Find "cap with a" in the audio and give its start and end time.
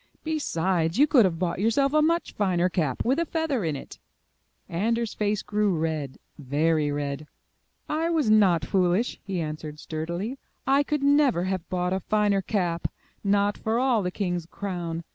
2.69-3.25